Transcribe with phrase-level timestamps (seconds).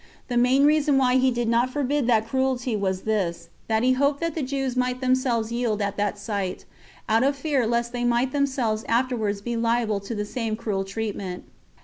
[0.29, 4.19] The main reason why he did not forbid that cruelty was this, that he hoped
[4.21, 6.65] the Jews might perhaps yield at that sight,
[7.07, 11.43] out of fear lest they might themselves afterwards be liable to the same cruel treatment.